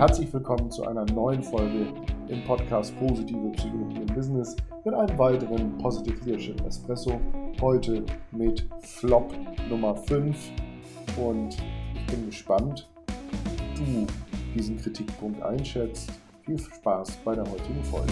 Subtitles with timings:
[0.00, 1.92] Herzlich willkommen zu einer neuen Folge
[2.28, 7.20] im Podcast Positive Psychologie im Business mit einem weiteren Positive Leadership Espresso.
[7.60, 9.30] Heute mit Flop
[9.68, 10.34] Nummer 5
[11.18, 11.54] und
[11.94, 12.88] ich bin gespannt,
[13.74, 14.06] wie du
[14.54, 16.10] diesen Kritikpunkt einschätzt.
[16.46, 18.10] Viel Spaß bei der heutigen Folge.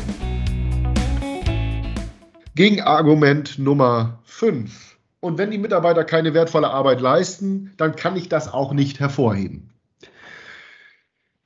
[2.54, 4.98] Gegenargument Nummer 5.
[5.20, 9.70] Und wenn die Mitarbeiter keine wertvolle Arbeit leisten, dann kann ich das auch nicht hervorheben.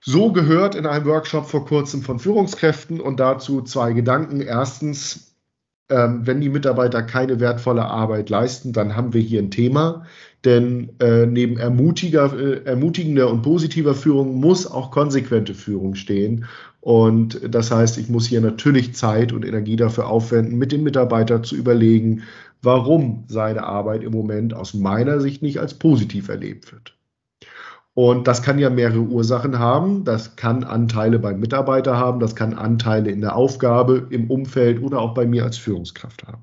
[0.05, 4.41] So gehört in einem Workshop vor kurzem von Führungskräften und dazu zwei Gedanken.
[4.41, 5.37] Erstens,
[5.89, 10.05] ähm, wenn die Mitarbeiter keine wertvolle Arbeit leisten, dann haben wir hier ein Thema.
[10.45, 16.47] Denn äh, neben ermutiger, äh, ermutigender und positiver Führung muss auch konsequente Führung stehen.
[16.81, 21.45] Und das heißt, ich muss hier natürlich Zeit und Energie dafür aufwenden, mit dem Mitarbeiter
[21.45, 22.23] zu überlegen,
[22.61, 26.97] warum seine Arbeit im Moment aus meiner Sicht nicht als positiv erlebt wird.
[27.95, 30.05] Und das kann ja mehrere Ursachen haben.
[30.05, 35.01] Das kann Anteile beim Mitarbeiter haben, das kann Anteile in der Aufgabe, im Umfeld oder
[35.01, 36.43] auch bei mir als Führungskraft haben.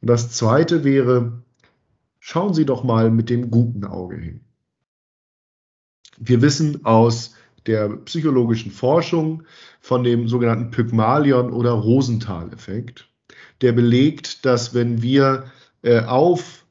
[0.00, 1.42] Und das Zweite wäre,
[2.18, 4.40] schauen Sie doch mal mit dem guten Auge hin.
[6.18, 9.44] Wir wissen aus der psychologischen Forschung
[9.80, 13.08] von dem sogenannten Pygmalion- oder Rosenthal-Effekt,
[13.60, 15.44] der belegt, dass wenn wir
[15.82, 16.61] äh, auf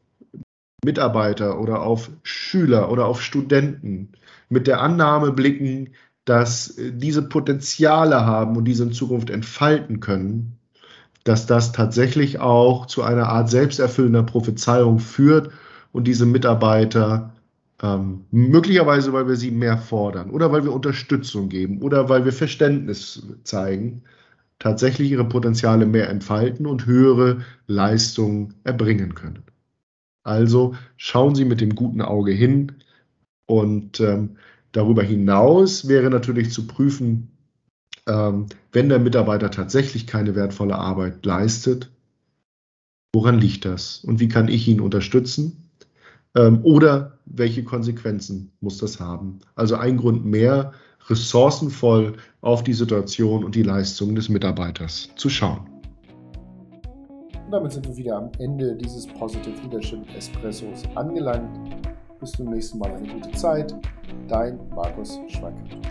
[0.83, 4.09] Mitarbeiter oder auf Schüler oder auf Studenten
[4.49, 5.89] mit der Annahme blicken,
[6.25, 10.57] dass äh, diese Potenziale haben und diese in Zukunft entfalten können,
[11.23, 15.51] dass das tatsächlich auch zu einer Art selbsterfüllender Prophezeiung führt
[15.91, 17.33] und diese Mitarbeiter
[17.83, 22.33] ähm, möglicherweise, weil wir sie mehr fordern oder weil wir Unterstützung geben oder weil wir
[22.33, 24.03] Verständnis zeigen,
[24.57, 29.43] tatsächlich ihre Potenziale mehr entfalten und höhere Leistungen erbringen können.
[30.23, 32.73] Also schauen Sie mit dem guten Auge hin
[33.47, 34.37] und ähm,
[34.71, 37.31] darüber hinaus wäre natürlich zu prüfen,
[38.07, 41.91] ähm, wenn der Mitarbeiter tatsächlich keine wertvolle Arbeit leistet,
[43.13, 45.69] woran liegt das und wie kann ich ihn unterstützen?
[46.35, 49.39] Ähm, oder welche Konsequenzen muss das haben?
[49.55, 50.73] Also ein Grund mehr,
[51.09, 55.70] ressourcenvoll auf die Situation und die Leistung des Mitarbeiters zu schauen.
[57.51, 61.49] Und damit sind wir wieder am Ende dieses Positive Leadership Espressos angelangt.
[62.17, 63.75] Bis zum nächsten Mal eine gute Zeit.
[64.29, 65.90] Dein Markus Schweikert.